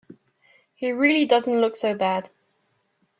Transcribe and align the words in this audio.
He 0.73 0.91
really 0.93 1.25
doesn't 1.27 1.61
look 1.61 1.75
so 1.75 1.93
bad. 1.93 2.31